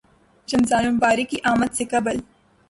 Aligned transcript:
رمضان 0.47 0.85
المبارک 0.85 1.29
کی 1.29 1.37
آمد 1.51 1.71
سے 1.77 1.83
قبل 1.91 2.17